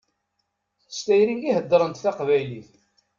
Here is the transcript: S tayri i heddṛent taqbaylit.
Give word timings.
S 0.87 0.97
tayri 1.05 1.35
i 1.47 1.51
heddṛent 1.57 2.01
taqbaylit. 2.03 2.69